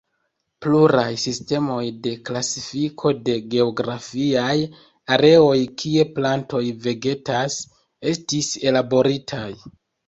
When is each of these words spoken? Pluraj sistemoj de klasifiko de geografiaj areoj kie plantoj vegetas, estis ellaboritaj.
Pluraj 0.65 1.09
sistemoj 1.23 1.83
de 2.07 2.13
klasifiko 2.29 3.13
de 3.29 3.37
geografiaj 3.53 4.57
areoj 5.19 5.57
kie 5.85 6.11
plantoj 6.19 6.67
vegetas, 6.89 7.63
estis 8.17 8.53
ellaboritaj. 8.71 9.51